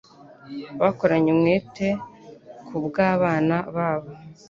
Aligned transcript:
Bakoranye 0.81 1.29
umwete 1.35 1.87
kubwabana 2.67 3.57
babo. 3.75 4.09